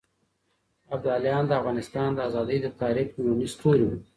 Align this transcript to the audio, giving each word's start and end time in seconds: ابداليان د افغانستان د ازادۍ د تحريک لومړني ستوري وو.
ابداليان 0.95 1.43
د 1.47 1.51
افغانستان 1.61 2.09
د 2.13 2.19
ازادۍ 2.29 2.57
د 2.61 2.67
تحريک 2.79 3.07
لومړني 3.17 3.47
ستوري 3.53 3.83
وو. 3.85 3.97